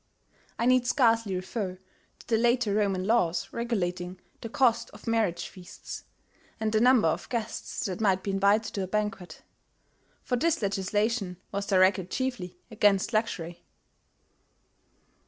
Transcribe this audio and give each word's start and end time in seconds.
(I 0.57 0.65
need 0.65 0.87
scarcely 0.87 1.35
refer 1.35 1.77
to 2.17 2.27
the 2.27 2.35
later 2.37 2.73
Roman 2.73 3.05
laws 3.05 3.53
regulating 3.53 4.19
the 4.41 4.49
cost 4.49 4.89
of 4.95 5.05
marriage 5.05 5.47
feasts, 5.47 6.05
and 6.59 6.71
the 6.71 6.81
number 6.81 7.07
of 7.07 7.29
guests 7.29 7.85
that 7.85 8.01
might 8.01 8.23
be 8.23 8.31
invited 8.31 8.73
to 8.73 8.81
a 8.81 8.87
banquet; 8.87 9.43
for 10.23 10.37
this 10.37 10.59
legislation 10.59 11.37
was 11.51 11.67
directed 11.67 12.09
chiefly 12.09 12.57
against 12.71 13.13
luxury.) 13.13 13.61